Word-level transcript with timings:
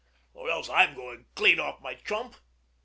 Or 0.33 0.49
else 0.49 0.67
I'm 0.67 0.95
going 0.95 1.27
clean 1.35 1.59
off 1.59 1.79
my 1.79 1.93
chump. 1.93 2.35